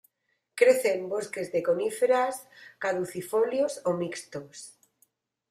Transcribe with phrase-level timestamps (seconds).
[0.59, 2.35] Crece en bosques de coníferas,
[2.83, 4.57] caducifolios o mixtos.